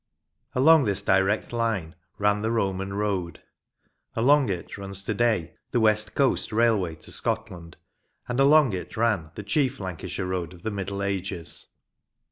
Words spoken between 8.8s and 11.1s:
ran the chief Lancashire road of the Middle